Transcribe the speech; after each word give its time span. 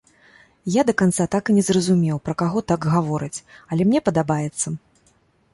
Я 0.75 0.81
да 0.87 0.95
канца 1.01 1.27
так 1.35 1.43
і 1.53 1.57
не 1.57 1.63
зразумеў, 1.67 2.17
пра 2.29 2.33
каго 2.41 2.59
так 2.71 2.81
гавораць, 2.97 3.43
але 3.73 3.81
мне 3.91 3.99
падабаецца. 4.09 4.67